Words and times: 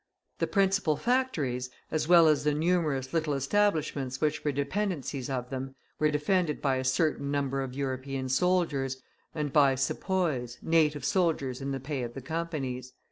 The 0.39 0.47
principal 0.47 0.97
factories, 0.97 1.69
as 1.91 2.07
well 2.07 2.27
as 2.27 2.43
the 2.43 2.55
numerous 2.55 3.13
little 3.13 3.35
establishments 3.35 4.19
which 4.19 4.43
were 4.43 4.51
dependencies 4.51 5.29
of 5.29 5.51
them, 5.51 5.75
were 5.99 6.09
defended 6.09 6.59
by 6.59 6.77
a 6.77 6.83
certain 6.83 7.29
number 7.29 7.61
of 7.61 7.75
European 7.75 8.27
soldiers, 8.27 8.99
and 9.35 9.53
by 9.53 9.75
Sepoys, 9.75 10.57
native 10.63 11.05
soldiers 11.05 11.61
in 11.61 11.69
the 11.71 11.79
pay 11.79 12.01
of 12.01 12.15
the 12.15 12.21
Companies. 12.21 12.93